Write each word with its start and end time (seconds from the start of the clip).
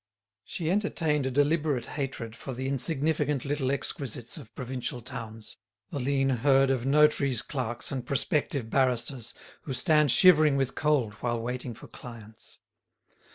She 0.43 0.71
entertained 0.71 1.27
a 1.27 1.29
deliberate 1.29 1.85
hatred 1.85 2.35
for 2.35 2.55
the 2.55 2.67
insignificant 2.67 3.45
little 3.45 3.69
exquisites 3.71 4.35
of 4.35 4.55
provincial 4.55 4.99
towns, 4.99 5.57
the 5.91 5.99
lean 5.99 6.29
herd 6.29 6.71
of 6.71 6.87
notaries' 6.87 7.43
clerks 7.43 7.91
and 7.91 8.03
prospective 8.03 8.67
barristers, 8.71 9.35
who 9.61 9.73
stand 9.73 10.09
shivering 10.11 10.55
with 10.57 10.73
cold 10.73 11.13
while 11.21 11.39
waiting 11.39 11.75
for 11.75 11.85
clients. 11.87 12.57